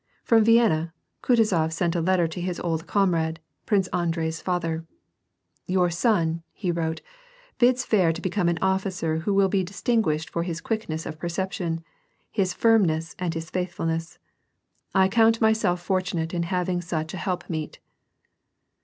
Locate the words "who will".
9.19-9.47